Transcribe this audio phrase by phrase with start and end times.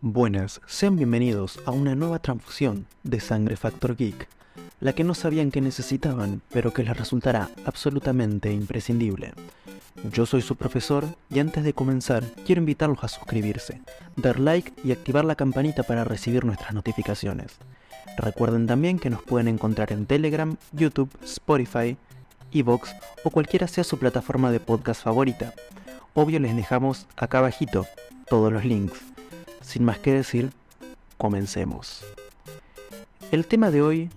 [0.00, 4.28] Buenas, sean bienvenidos a una nueva transfusión de Sangre Factor Geek,
[4.80, 9.32] la que no sabían que necesitaban, pero que les resultará absolutamente imprescindible.
[10.12, 13.80] Yo soy su profesor y antes de comenzar quiero invitarlos a suscribirse,
[14.16, 17.56] dar like y activar la campanita para recibir nuestras notificaciones.
[18.18, 21.96] Recuerden también que nos pueden encontrar en Telegram, YouTube, Spotify,
[22.52, 25.52] Evox o cualquiera sea su plataforma de podcast favorita.
[26.14, 27.86] Obvio les dejamos acá abajito
[28.28, 28.98] todos los links.
[29.60, 30.50] Sin más que decir,
[31.18, 32.04] comencemos.
[33.32, 34.10] El tema de hoy,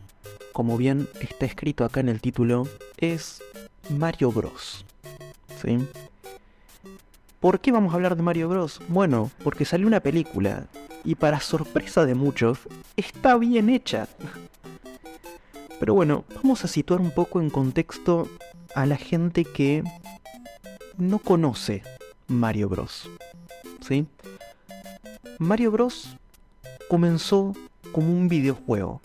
[0.53, 3.41] como bien está escrito acá en el título, es
[3.89, 4.85] Mario Bros.
[5.61, 5.77] ¿Sí?
[7.39, 8.81] ¿Por qué vamos a hablar de Mario Bros?
[8.87, 10.67] Bueno, porque salió una película
[11.03, 12.59] y para sorpresa de muchos,
[12.97, 14.07] está bien hecha.
[15.79, 18.27] Pero bueno, vamos a situar un poco en contexto
[18.75, 19.83] a la gente que
[20.97, 21.83] no conoce
[22.27, 23.09] Mario Bros.
[23.87, 24.05] ¿Sí?
[25.37, 26.17] Mario Bros
[26.89, 27.55] comenzó
[27.93, 29.01] como un videojuego,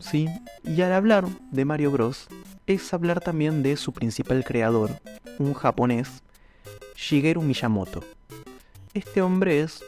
[0.00, 0.28] ¿sí?
[0.64, 2.26] Y al hablar de Mario Bros
[2.66, 4.90] es hablar también de su principal creador,
[5.38, 6.22] un japonés,
[6.96, 8.02] Shigeru Miyamoto.
[8.92, 9.84] Este hombre es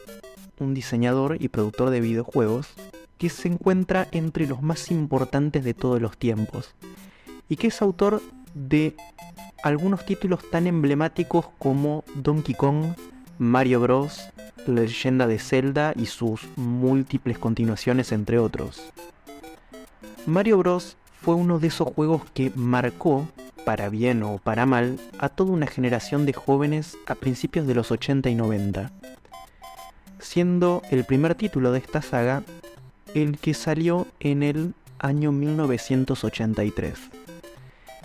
[0.61, 2.69] un diseñador y productor de videojuegos
[3.19, 6.75] que se encuentra entre los más importantes de todos los tiempos
[7.49, 8.23] y que es autor
[8.55, 8.97] de
[9.63, 12.95] algunos títulos tan emblemáticos como Donkey Kong,
[13.39, 14.29] Mario Bros,
[14.67, 18.93] La leyenda de Zelda y sus múltiples continuaciones entre otros.
[20.27, 23.29] Mario Bros fue uno de esos juegos que marcó,
[23.65, 27.91] para bien o para mal, a toda una generación de jóvenes a principios de los
[27.91, 28.93] 80 y 90,
[30.21, 32.45] siendo el primer título de esta saga
[33.15, 36.95] el que salió en el año 1983.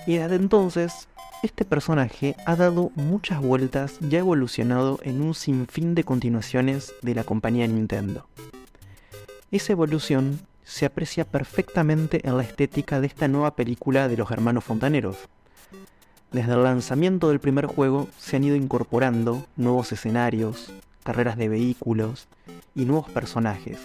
[0.08, 1.08] Y desde entonces,
[1.44, 7.14] este personaje ha dado muchas vueltas y ha evolucionado en un sinfín de continuaciones de
[7.14, 8.28] la compañía Nintendo.
[9.52, 14.66] Esa evolución se aprecia perfectamente en la estética de esta nueva película de los hermanos
[14.66, 15.18] fontaneros.
[16.32, 20.74] Desde el lanzamiento del primer juego se han ido incorporando nuevos escenarios,
[21.04, 22.28] carreras de vehículos
[22.76, 23.80] y nuevos personajes,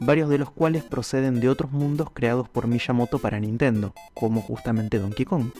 [0.00, 4.98] varios de los cuales proceden de otros mundos creados por Miyamoto para Nintendo, como justamente
[4.98, 5.52] Donkey Kong,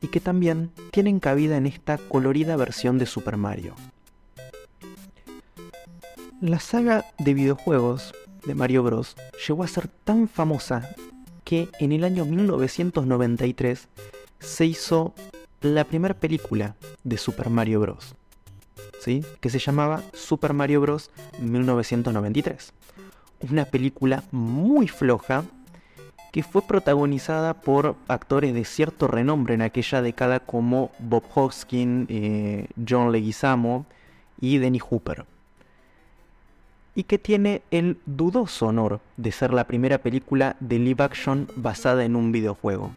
[0.00, 3.74] y que también tienen cabida en esta colorida versión de Super Mario.
[6.40, 8.14] La saga de videojuegos
[8.46, 9.16] de Mario Bros.
[9.46, 10.94] llegó a ser tan famosa
[11.44, 13.88] que en el año 1993
[14.40, 15.14] se hizo
[15.60, 18.14] la primera película de Super Mario Bros.
[19.00, 19.24] ¿sí?
[19.40, 21.10] que se llamaba Super Mario Bros.
[21.40, 22.72] 1993.
[23.50, 25.44] Una película muy floja
[26.32, 32.68] que fue protagonizada por actores de cierto renombre en aquella década como Bob Hoskin, eh,
[32.88, 33.86] John Leguizamo
[34.40, 35.26] y Denny Hooper
[36.94, 42.04] y que tiene el dudoso honor de ser la primera película de live action basada
[42.04, 42.92] en un videojuego.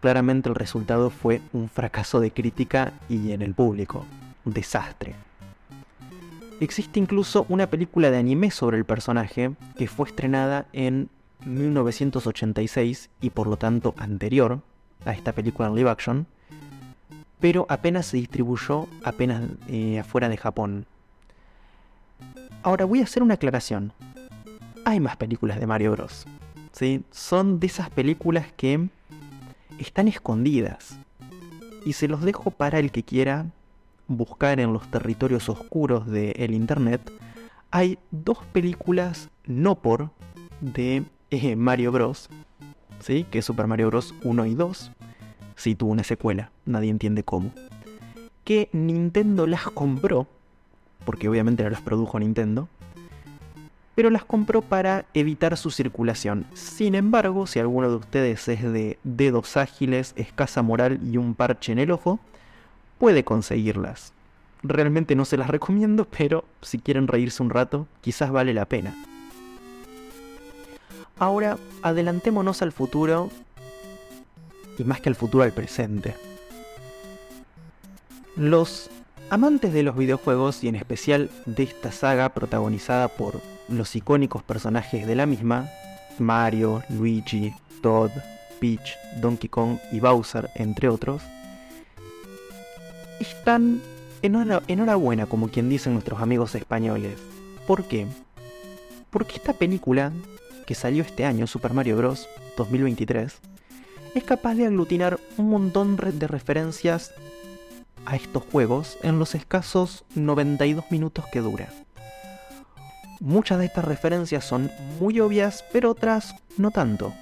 [0.00, 4.04] Claramente el resultado fue un fracaso de crítica y en el público,
[4.44, 5.14] un desastre.
[6.60, 11.08] Existe incluso una película de anime sobre el personaje que fue estrenada en
[11.46, 14.60] 1986 y por lo tanto anterior
[15.04, 16.26] a esta película en live action,
[17.40, 20.86] pero apenas se distribuyó apenas eh, afuera de Japón,
[22.62, 23.92] Ahora voy a hacer una aclaración.
[24.84, 26.26] Hay más películas de Mario Bros.
[26.72, 27.02] ¿sí?
[27.10, 28.88] Son de esas películas que
[29.78, 30.98] están escondidas.
[31.86, 33.46] Y se los dejo para el que quiera
[34.08, 37.00] buscar en los territorios oscuros del internet.
[37.70, 40.10] Hay dos películas no por
[40.60, 42.28] de eh, Mario Bros.
[42.98, 43.24] ¿sí?
[43.30, 44.14] Que es Super Mario Bros.
[44.22, 44.92] 1 y 2.
[45.56, 47.52] Sí tuvo una secuela, nadie entiende cómo.
[48.44, 50.26] Que Nintendo las compró
[51.04, 52.68] porque obviamente no las produjo Nintendo,
[53.94, 56.46] pero las compró para evitar su circulación.
[56.54, 61.72] Sin embargo, si alguno de ustedes es de dedos ágiles, escasa moral y un parche
[61.72, 62.18] en el ojo,
[62.98, 64.12] puede conseguirlas.
[64.62, 68.94] Realmente no se las recomiendo, pero si quieren reírse un rato, quizás vale la pena.
[71.18, 73.30] Ahora, adelantémonos al futuro,
[74.78, 76.14] y más que al futuro, al presente.
[78.36, 78.90] Los
[79.30, 85.06] Amantes de los videojuegos y en especial de esta saga protagonizada por los icónicos personajes
[85.06, 85.70] de la misma,
[86.18, 88.10] Mario, Luigi, Todd,
[88.58, 91.22] Peach, Donkey Kong y Bowser, entre otros,
[93.20, 93.80] están
[94.22, 97.14] enhorabuena, como quien dicen nuestros amigos españoles.
[97.68, 98.08] ¿Por qué?
[99.10, 100.12] Porque esta película,
[100.66, 102.28] que salió este año, Super Mario Bros.
[102.56, 103.38] 2023,
[104.16, 107.12] es capaz de aglutinar un montón de referencias
[108.06, 111.68] a estos juegos en los escasos 92 minutos que dura.
[113.20, 117.12] Muchas de estas referencias son muy obvias, pero otras no tanto.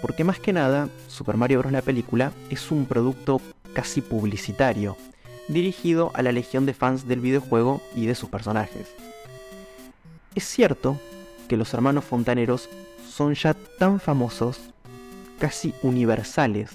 [0.00, 1.72] Porque más que nada, Super Mario Bros.
[1.72, 3.40] la película es un producto
[3.74, 4.96] casi publicitario,
[5.48, 8.88] dirigido a la legión de fans del videojuego y de sus personajes.
[10.34, 10.98] Es cierto
[11.48, 12.68] que los hermanos fontaneros
[13.08, 14.70] son ya tan famosos,
[15.38, 16.70] casi universales,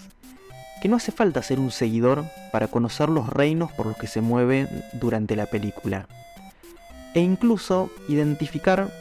[0.83, 4.19] que no hace falta ser un seguidor para conocer los reinos por los que se
[4.19, 6.07] mueve durante la película,
[7.13, 8.91] e incluso identificar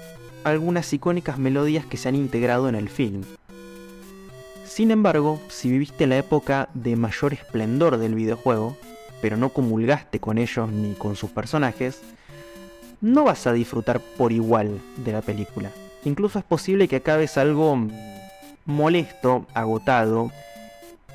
[0.44, 3.24] algunas icónicas melodías que se han integrado en el film.
[4.64, 8.76] Sin embargo, si viviste la época de mayor esplendor del videojuego,
[9.20, 12.00] pero no comulgaste con ellos ni con sus personajes,
[13.00, 15.72] no vas a disfrutar por igual de la película.
[16.04, 17.76] Incluso es posible que acabes algo
[18.66, 20.30] molesto, agotado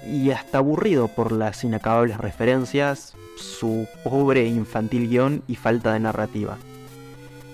[0.08, 6.58] y hasta aburrido por las inacabables referencias, su pobre infantil guion y falta de narrativa.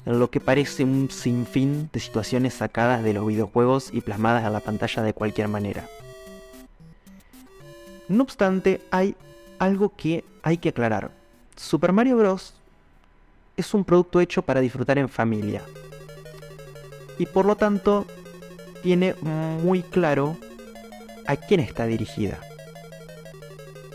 [0.06, 4.54] En lo que parece un sinfín de situaciones sacadas de los videojuegos y plasmadas en
[4.54, 5.88] la pantalla de cualquier manera.
[8.08, 9.16] No obstante, hay
[9.60, 11.12] algo que hay que aclarar.
[11.56, 12.54] Super Mario Bros.
[13.56, 15.62] es un producto hecho para disfrutar en familia.
[17.18, 18.06] Y por lo tanto,
[18.82, 20.36] tiene muy claro
[21.28, 22.40] a quién está dirigida.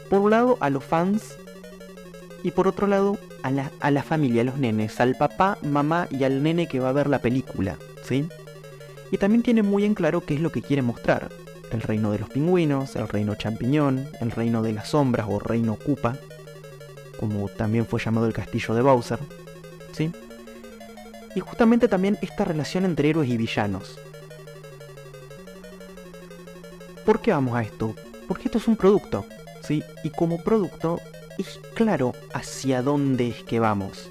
[0.08, 1.36] Por un lado, a los fans.
[2.42, 6.06] Y por otro lado, a la, a la familia, a los nenes, al papá, mamá
[6.10, 8.28] y al nene que va a ver la película, ¿sí?
[9.10, 11.30] Y también tiene muy en claro qué es lo que quiere mostrar
[11.72, 15.76] el reino de los pingüinos, el reino champiñón, el reino de las sombras o reino
[15.76, 16.16] Koopa,
[17.18, 19.18] como también fue llamado el castillo de Bowser,
[19.92, 20.10] ¿sí?
[21.34, 23.98] Y justamente también esta relación entre héroes y villanos.
[27.08, 27.94] ¿Por qué vamos a esto?
[28.26, 29.24] Porque esto es un producto,
[29.62, 29.82] ¿sí?
[30.04, 31.00] Y como producto
[31.38, 34.10] es claro hacia dónde es que vamos,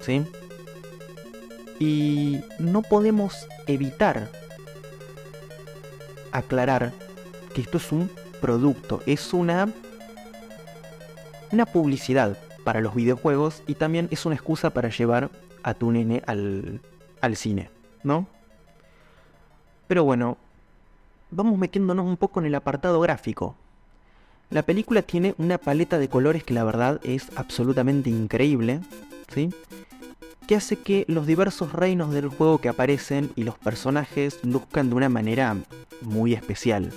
[0.00, 0.26] ¿sí?
[1.78, 4.30] Y no podemos evitar
[6.30, 6.92] aclarar
[7.54, 8.10] que esto es un
[8.42, 9.72] producto, es una,
[11.50, 15.30] una publicidad para los videojuegos y también es una excusa para llevar
[15.62, 16.82] a tu nene al,
[17.22, 17.70] al cine,
[18.02, 18.26] ¿no?
[19.86, 20.36] Pero bueno,
[21.30, 23.54] vamos metiéndonos un poco en el apartado gráfico.
[24.50, 28.80] La película tiene una paleta de colores que la verdad es absolutamente increíble,
[29.32, 29.50] ¿sí?
[30.48, 34.96] que hace que los diversos reinos del juego que aparecen y los personajes luzcan de
[34.96, 35.54] una manera
[36.00, 36.90] muy especial.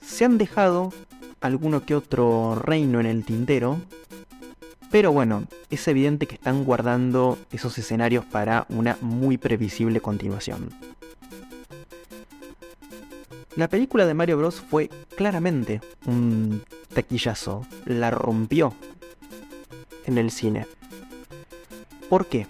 [0.00, 0.90] Se han dejado
[1.42, 3.78] alguno que otro reino en el tintero,
[4.90, 10.70] pero bueno, es evidente que están guardando esos escenarios para una muy previsible continuación.
[13.58, 14.60] La película de Mario Bros.
[14.60, 16.62] fue claramente un
[16.94, 18.72] taquillazo, la rompió
[20.04, 20.68] en el cine.
[22.08, 22.46] ¿Por qué?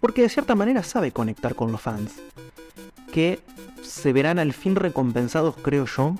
[0.00, 2.14] Porque de cierta manera sabe conectar con los fans,
[3.12, 3.40] que
[3.82, 6.16] se verán al fin recompensados, creo yo,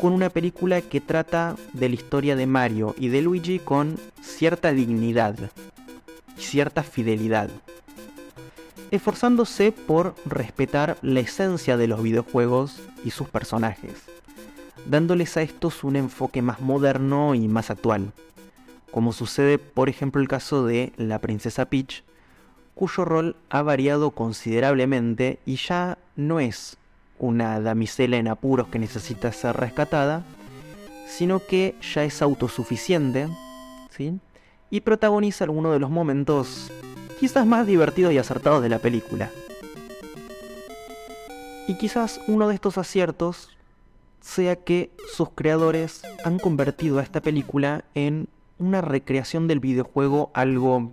[0.00, 4.72] con una película que trata de la historia de Mario y de Luigi con cierta
[4.72, 5.36] dignidad
[6.38, 7.50] y cierta fidelidad,
[8.94, 13.92] esforzándose por respetar la esencia de los videojuegos y sus personajes,
[14.86, 18.12] dándoles a estos un enfoque más moderno y más actual
[18.94, 22.04] como sucede por ejemplo el caso de la princesa Peach,
[22.76, 26.76] cuyo rol ha variado considerablemente y ya no es
[27.18, 30.22] una damisela en apuros que necesita ser rescatada,
[31.08, 33.26] sino que ya es autosuficiente,
[33.90, 34.20] ¿sí?
[34.70, 36.70] Y protagoniza algunos de los momentos
[37.18, 39.30] quizás más divertidos y acertados de la película.
[41.66, 43.48] Y quizás uno de estos aciertos
[44.20, 48.28] sea que sus creadores han convertido a esta película en
[48.58, 50.90] una recreación del videojuego algo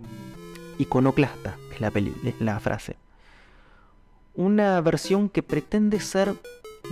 [0.78, 2.96] iconoclasta, es la, es la frase.
[4.34, 6.34] Una versión que pretende ser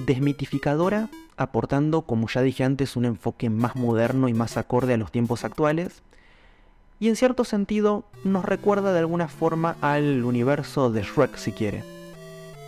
[0.07, 5.11] desmitificadora, aportando, como ya dije antes, un enfoque más moderno y más acorde a los
[5.11, 6.03] tiempos actuales.
[7.01, 11.83] Y en cierto sentido nos recuerda de alguna forma al universo de Shrek si quiere.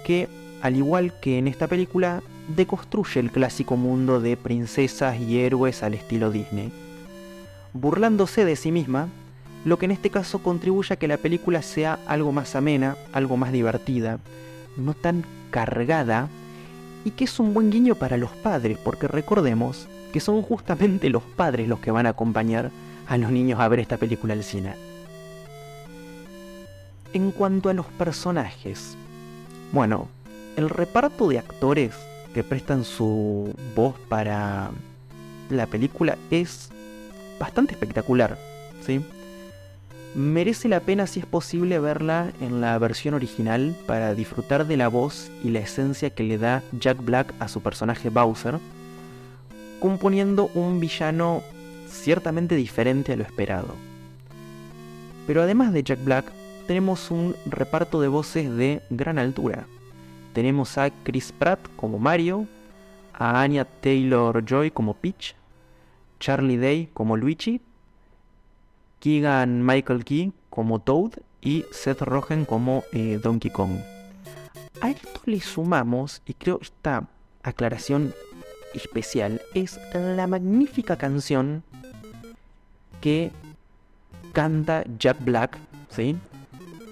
[0.05, 0.29] Que,
[0.63, 5.95] al igual que en esta película, deconstruye el clásico mundo de princesas y héroes al
[5.95, 6.73] estilo Disney
[7.75, 9.09] burlándose de sí misma,
[9.65, 13.37] lo que en este caso contribuye a que la película sea algo más amena, algo
[13.37, 14.19] más divertida,
[14.77, 16.29] no tan cargada
[17.05, 21.23] y que es un buen guiño para los padres, porque recordemos que son justamente los
[21.23, 22.71] padres los que van a acompañar
[23.07, 24.75] a los niños a ver esta película al cine.
[27.13, 28.97] En cuanto a los personajes,
[29.73, 30.09] bueno,
[30.57, 31.95] el reparto de actores
[32.35, 34.71] que prestan su voz para
[35.51, 36.71] la película es
[37.39, 38.39] bastante espectacular,
[38.85, 39.05] ¿sí?
[40.15, 44.89] Merece la pena si es posible verla en la versión original para disfrutar de la
[44.89, 48.59] voz y la esencia que le da Jack Black a su personaje Bowser,
[49.81, 51.43] componiendo un villano
[51.93, 53.75] ciertamente diferente a lo esperado.
[55.27, 56.33] Pero además de Jack Black,
[56.67, 59.67] tenemos un reparto de voces de gran altura.
[60.33, 62.47] Tenemos a Chris Pratt como Mario,
[63.13, 65.37] a Anya Taylor Joy como Peach,
[66.19, 67.61] Charlie Day como Luigi,
[69.01, 73.73] Keegan Michael Key como Toad y Seth Rogen como eh, Donkey Kong.
[74.81, 77.09] A esto le sumamos, y creo esta
[77.43, 78.15] aclaración
[78.75, 81.63] especial, es la magnífica canción
[83.01, 83.31] que
[84.33, 86.17] canta Jack Black, ¿sí?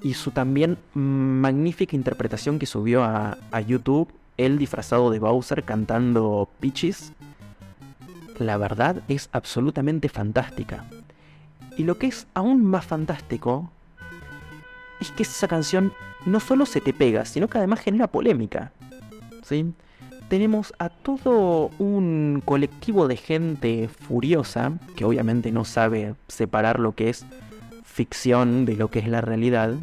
[0.02, 6.48] Y su también magnífica interpretación que subió a, a YouTube, él disfrazado de Bowser cantando
[6.60, 7.12] Peaches.
[8.38, 10.84] La verdad es absolutamente fantástica.
[11.76, 13.70] Y lo que es aún más fantástico
[15.00, 15.92] es que esa canción
[16.26, 18.72] no solo se te pega, sino que además genera polémica.
[19.42, 19.72] ¿Sí?
[20.30, 27.08] Tenemos a todo un colectivo de gente furiosa, que obviamente no sabe separar lo que
[27.08, 27.26] es
[27.82, 29.74] ficción de lo que es la realidad,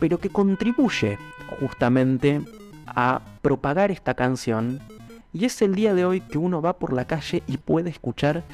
[0.00, 1.18] pero que contribuye
[1.60, 2.40] justamente
[2.86, 4.80] a propagar esta canción.
[5.34, 8.44] Y es el día de hoy que uno va por la calle y puede escuchar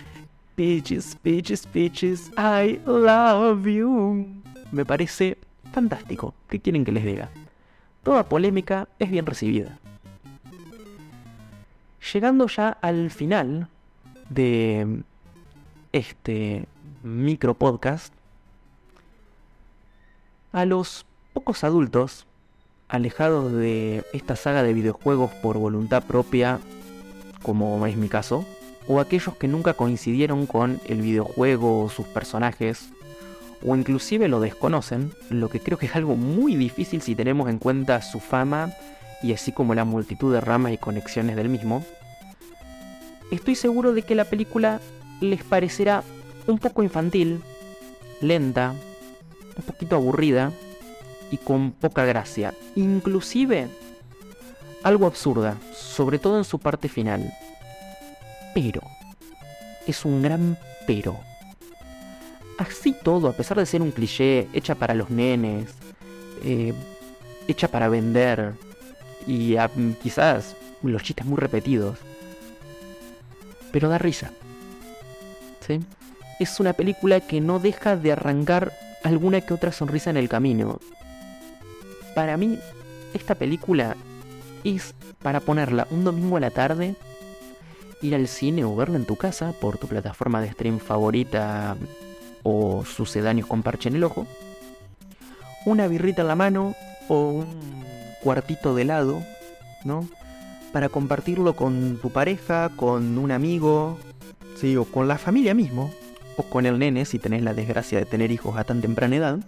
[0.56, 4.26] Peaches, Peaches, Peaches, I love you.
[4.72, 5.38] Me parece
[5.70, 6.34] fantástico.
[6.48, 7.30] ¿Qué quieren que les diga?
[8.02, 9.78] Toda polémica es bien recibida.
[12.12, 13.68] Llegando ya al final
[14.28, 15.02] de
[15.92, 16.66] este
[17.02, 18.12] micro podcast,
[20.52, 22.26] a los pocos adultos
[22.88, 26.60] alejados de esta saga de videojuegos por voluntad propia,
[27.42, 28.44] como es mi caso,
[28.86, 32.90] o aquellos que nunca coincidieron con el videojuego o sus personajes,
[33.66, 37.58] o inclusive lo desconocen, lo que creo que es algo muy difícil si tenemos en
[37.58, 38.74] cuenta su fama
[39.24, 41.84] y así como la multitud de ramas y conexiones del mismo,
[43.30, 44.80] estoy seguro de que la película
[45.20, 46.02] les parecerá
[46.46, 47.40] un poco infantil,
[48.20, 48.74] lenta,
[49.56, 50.52] un poquito aburrida
[51.30, 53.68] y con poca gracia, inclusive
[54.82, 57.32] algo absurda, sobre todo en su parte final
[58.54, 58.80] pero.
[59.86, 61.18] Es un gran pero.
[62.56, 65.74] Así todo, a pesar de ser un cliché, hecha para los nenes,
[66.44, 66.72] eh,
[67.48, 68.54] hecha para vender,
[69.26, 69.56] y
[70.02, 71.98] quizás los chistes muy repetidos,
[73.72, 74.30] pero da risa.
[75.66, 75.80] ¿Sí?
[76.38, 80.78] Es una película que no deja de arrancar alguna que otra sonrisa en el camino.
[82.14, 82.58] Para mí,
[83.14, 83.96] esta película
[84.62, 86.96] es para ponerla un domingo a la tarde
[88.02, 91.76] ir al cine o verlo en tu casa por tu plataforma de stream favorita
[92.42, 94.26] o sucedáneos con parche en el ojo,
[95.64, 96.74] una birrita en la mano
[97.08, 97.84] o un
[98.24, 99.22] cuartito de helado,
[99.84, 100.08] ¿no?
[100.72, 103.98] Para compartirlo con tu pareja, con un amigo,
[104.58, 104.76] ¿sí?
[104.76, 105.92] o con la familia mismo,
[106.36, 109.38] o con el nene si tenés la desgracia de tener hijos a tan temprana edad.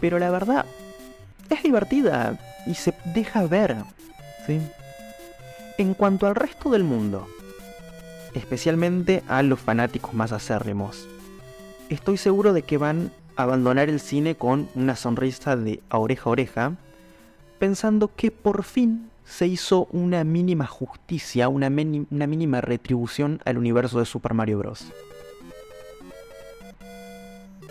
[0.00, 0.64] Pero la verdad,
[1.50, 3.76] es divertida y se deja ver,
[4.46, 4.60] ¿sí?
[5.76, 7.26] En cuanto al resto del mundo,
[8.34, 11.08] especialmente a los fanáticos más acérrimos,
[11.88, 16.72] estoy seguro de que van abandonar el cine con una sonrisa de oreja a oreja,
[17.58, 23.98] pensando que por fin se hizo una mínima justicia, una, una mínima retribución al universo
[23.98, 24.86] de Super Mario Bros.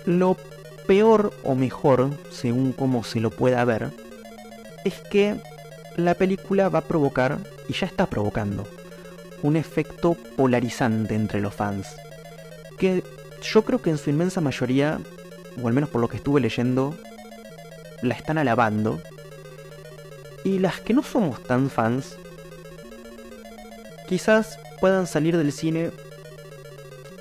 [0.06, 0.38] Lo
[0.88, 3.92] peor o mejor, según cómo se lo pueda ver,
[4.84, 5.36] es que
[5.98, 7.38] la película va a provocar,
[7.68, 8.66] y ya está provocando,
[9.44, 11.88] un efecto polarizante entre los fans.
[12.78, 13.04] Que
[13.42, 15.00] yo creo que en su inmensa mayoría,
[15.62, 16.96] o al menos por lo que estuve leyendo,
[18.02, 19.02] la están alabando.
[20.44, 22.18] Y las que no somos tan fans,
[24.08, 25.92] quizás puedan salir del cine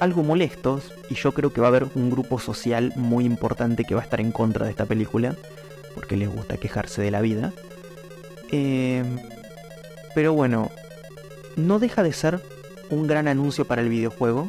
[0.00, 3.94] algo molestos, y yo creo que va a haber un grupo social muy importante que
[3.94, 5.36] va a estar en contra de esta película,
[5.94, 7.52] porque les gusta quejarse de la vida.
[8.50, 9.18] Em,
[10.14, 10.70] pero bueno,
[11.56, 12.40] no deja de ser
[12.88, 14.48] un gran anuncio para el videojuego.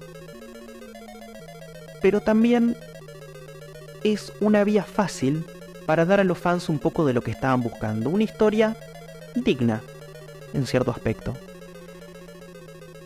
[2.02, 2.76] Pero también
[4.03, 5.46] es una vía fácil
[5.86, 8.10] para dar a los fans un poco de lo que estaban buscando.
[8.10, 8.75] Una historia
[9.36, 9.81] digna,
[10.53, 11.36] en cierto aspecto.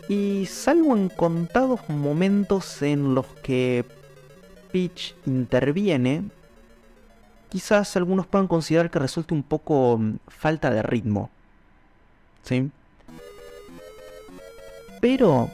[0.08, 3.84] Y salvo en contados momentos en los que
[4.70, 6.24] Peach interviene,
[7.48, 11.30] quizás algunos puedan considerar que resulte un poco mm, falta de ritmo.
[12.42, 12.70] ¿Sí?
[15.00, 15.50] Pero,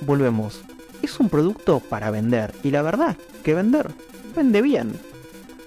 [0.00, 0.62] volvemos,
[1.02, 2.52] es un producto para vender.
[2.64, 3.90] Y la verdad, que vender,
[4.34, 4.92] vende bien.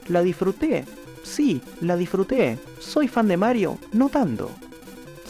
[0.07, 0.85] La disfruté,
[1.23, 2.57] sí, la disfruté.
[2.79, 4.51] Soy fan de Mario, no tanto.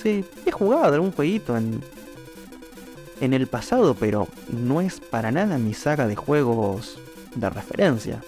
[0.01, 1.81] Sí, he jugado algún jueguito en,
[3.21, 6.99] en el pasado, pero no es para nada mi saga de juegos
[7.35, 8.21] de referencia.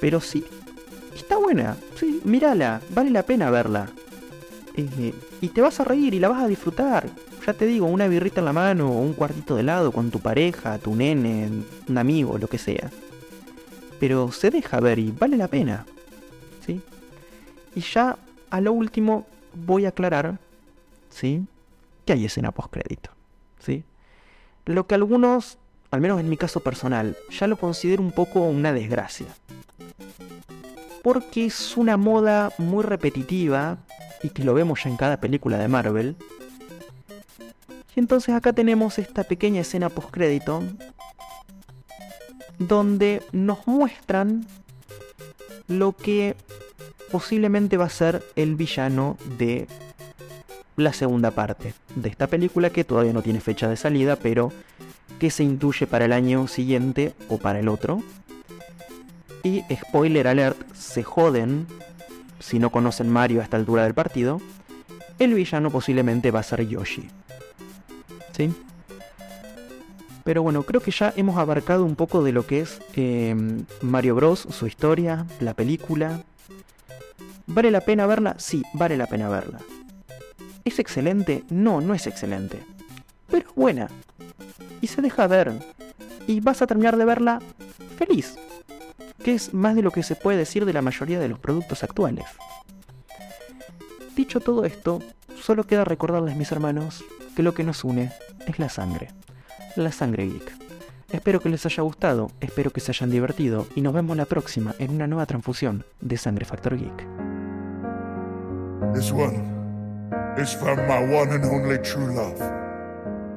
[0.00, 0.44] Pero sí,
[1.14, 3.88] está buena, sí, mírala, vale la pena verla.
[4.74, 7.08] Eh, y te vas a reír y la vas a disfrutar.
[7.46, 10.20] Ya te digo, una birrita en la mano o un cuartito de lado con tu
[10.20, 11.48] pareja, tu nene,
[11.88, 12.90] un amigo, lo que sea.
[14.00, 15.86] Pero se deja ver y vale la pena.
[16.64, 16.80] ¿Sí?
[17.74, 18.18] Y ya
[18.50, 20.38] a lo último voy a aclarar,
[21.10, 21.44] ¿sí?
[22.04, 23.10] Que hay escena postcrédito.
[23.58, 23.84] ¿Sí?
[24.64, 25.58] Lo que algunos,
[25.90, 29.26] al menos en mi caso personal, ya lo considero un poco una desgracia.
[31.02, 33.78] Porque es una moda muy repetitiva
[34.22, 36.16] y que lo vemos ya en cada película de Marvel.
[37.94, 40.62] Y entonces acá tenemos esta pequeña escena postcrédito
[42.58, 44.46] donde nos muestran
[45.68, 46.36] lo que
[47.10, 49.66] posiblemente va a ser el villano de
[50.76, 54.52] la segunda parte de esta película que todavía no tiene fecha de salida, pero
[55.18, 58.02] que se intuye para el año siguiente o para el otro.
[59.42, 61.66] Y spoiler alert, se joden
[62.38, 64.40] si no conocen Mario a esta altura del partido.
[65.18, 67.08] El villano posiblemente va a ser Yoshi.
[68.32, 68.52] ¿Sí?
[70.28, 74.14] Pero bueno, creo que ya hemos abarcado un poco de lo que es em, Mario
[74.14, 76.20] Bros, su historia, la película.
[77.46, 78.34] ¿Vale la pena verla?
[78.36, 79.58] Sí, vale la pena verla.
[80.66, 81.44] ¿Es excelente?
[81.48, 82.60] No, no es excelente.
[83.30, 83.88] Pero buena.
[84.82, 85.50] Y se deja ver.
[86.26, 87.40] Y vas a terminar de verla
[87.96, 88.36] feliz.
[89.24, 91.82] Que es más de lo que se puede decir de la mayoría de los productos
[91.82, 92.26] actuales.
[94.14, 95.00] Dicho todo esto,
[95.40, 97.02] solo queda recordarles mis hermanos
[97.34, 98.12] que lo que nos une
[98.46, 99.08] es la sangre.
[99.76, 100.52] La sangre geek.
[101.10, 104.74] Espero que les haya gustado, espero que se hayan divertido y nos vemos la próxima
[104.78, 107.06] en una nueva transfusión de Sangre Factor Geek.
[108.94, 109.36] This one
[110.36, 112.38] is from my one and only true love,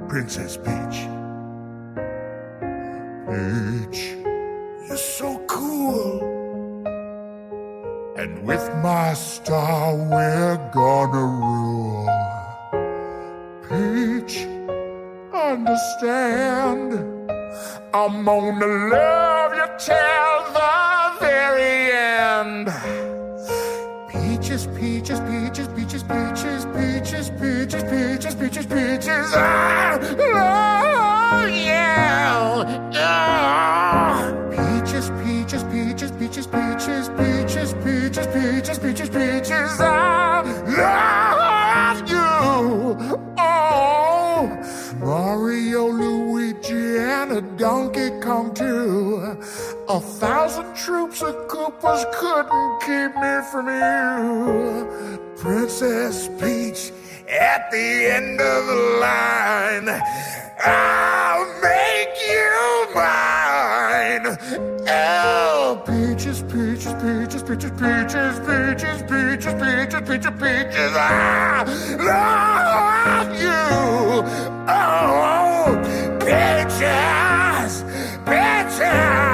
[0.09, 1.07] Princess Peach.
[3.29, 4.17] Peach,
[4.87, 6.21] you're so cool.
[8.17, 12.09] And with my star, we're gonna rule.
[13.69, 14.45] Peach,
[15.33, 16.93] understand.
[17.93, 22.67] I'm gonna love you till the very end.
[24.09, 29.33] Peaches, peaches, peaches, peaches, peaches, peaches, peaches, peaches, peaches, peaches.
[29.33, 29.97] I
[30.33, 30.70] love
[47.61, 49.37] Donkey Kong too.
[49.87, 55.21] A thousand troops of Koopas couldn't keep me from you.
[55.37, 56.91] Princess Peach
[57.29, 59.89] at the end of the line.
[60.65, 64.25] I'll make you mine.
[64.89, 70.93] Oh, peaches, peaches, peaches, peaches, peaches, peaches, peaches, peaches, peaches, peaches.
[70.97, 71.63] I
[72.09, 73.61] love you.
[74.67, 75.77] Oh,
[76.21, 77.30] peaches,
[77.63, 77.83] was
[78.25, 79.30] better.